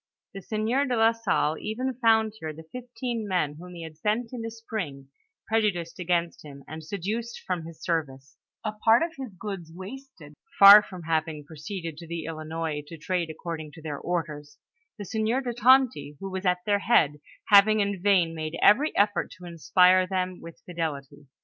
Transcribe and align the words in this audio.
The 0.33 0.41
sieur 0.41 0.85
de 0.87 0.95
la 0.95 1.13
Sdlle 1.13 1.59
even 1.59 1.93
found 1.93 2.33
here 2.39 2.51
the 2.51 2.67
fifteen 2.71 3.27
men, 3.27 3.57
whom 3.59 3.75
he 3.75 3.83
had 3.83 3.99
sent 3.99 4.33
in 4.33 4.41
the 4.41 4.49
spring, 4.49 5.09
prejudiced 5.45 5.99
against 5.99 6.43
him, 6.43 6.63
and 6.67 6.83
seduced 6.83 7.39
from 7.45 7.65
his 7.65 7.83
service; 7.83 8.35
a 8.63 8.71
part 8.71 9.03
of 9.03 9.13
his 9.15 9.31
goods 9.39 9.71
wasted, 9.71 10.33
far 10.57 10.81
from 10.81 11.03
having 11.03 11.45
proceeded 11.45 11.97
to 11.97 12.07
the 12.07 12.25
Ilinois 12.25 12.81
to 12.87 12.97
trade 12.97 13.29
according 13.29 13.73
to 13.73 13.81
their 13.83 13.99
orders; 13.99 14.57
the 14.97 15.05
sieur 15.05 15.39
de 15.39 15.53
Tonty, 15.53 16.17
who 16.19 16.31
was 16.31 16.47
at 16.47 16.65
their 16.65 16.79
head, 16.79 17.21
having 17.49 17.79
in 17.79 18.01
vain 18.01 18.33
made 18.33 18.57
every 18.59 18.97
effort 18.97 19.29
to 19.37 19.45
inspire 19.45 20.07
them 20.07 20.41
with 20.41 20.63
fidelity. 20.65 21.27